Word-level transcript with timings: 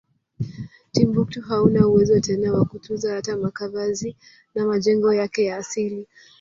Timbuktu 0.91 1.41
hauna 1.41 1.87
uwezo 1.87 2.19
tena 2.19 2.53
wakutunza 2.53 3.13
hata 3.13 3.37
makavazi 3.37 4.15
na 4.55 4.65
majengo 4.65 5.13
yake 5.13 5.43
ya 5.45 5.57
asili 5.57 6.07